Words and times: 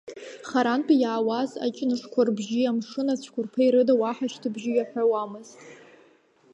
Харантәи 0.47 0.97
иаауаз 1.01 1.51
аҷнышқәа 1.65 2.21
рбжьи 2.27 2.69
амшын 2.71 3.07
ацәқәырԥеи 3.13 3.71
рыда 3.73 3.93
уаҳа 4.01 4.27
шьҭыбжьы 4.31 4.71
иаҳәауамызт. 4.75 5.57